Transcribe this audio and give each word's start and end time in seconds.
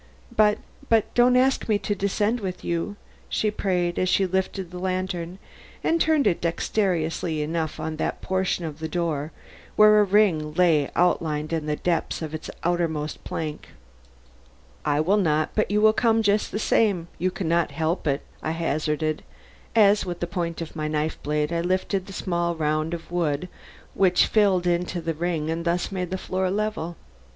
But 0.35 0.57
but 0.89 1.13
don't 1.13 1.37
ask 1.37 1.69
me 1.69 1.77
to 1.77 1.93
descend 1.93 2.39
with 2.39 2.65
you," 2.65 2.95
she 3.29 3.51
prayed, 3.51 3.99
as 3.99 4.09
she 4.09 4.25
lifted 4.25 4.71
the 4.71 4.79
lantern 4.79 5.37
and 5.83 6.01
turned 6.01 6.25
it 6.25 6.41
dexterously 6.41 7.43
enough 7.43 7.79
on 7.79 7.97
that 7.97 8.19
portion 8.19 8.65
of 8.65 8.79
the 8.79 8.87
door 8.87 9.31
where 9.75 9.99
a 9.99 10.03
ring 10.03 10.55
lay 10.55 10.89
outlined 10.95 11.53
in 11.53 11.67
the 11.67 11.75
depths 11.75 12.23
of 12.23 12.33
its 12.33 12.49
outermost 12.63 13.23
plank. 13.23 13.67
"I 14.83 14.99
will 15.01 15.17
not; 15.17 15.51
but 15.53 15.69
you 15.69 15.81
will 15.81 15.93
come 15.93 16.23
just 16.23 16.51
the 16.51 16.57
same; 16.57 17.07
you 17.19 17.29
can 17.29 17.47
not 17.47 17.69
help 17.69 18.07
it," 18.07 18.23
I 18.41 18.53
hazarded, 18.53 19.21
as 19.75 20.03
with 20.03 20.19
the 20.19 20.25
point 20.25 20.61
of 20.61 20.75
my 20.75 20.87
knife 20.87 21.21
blade 21.21 21.53
I 21.53 21.61
lifted 21.61 22.07
the 22.07 22.13
small 22.13 22.55
round 22.55 22.95
of 22.95 23.11
wood 23.11 23.47
which 23.93 24.25
filled 24.25 24.65
into 24.65 24.99
the 24.99 25.13
ring 25.13 25.51
and 25.51 25.63
thus 25.63 25.91
made 25.91 26.09
the 26.09 26.17
floor 26.17 26.49
level. 26.49 26.95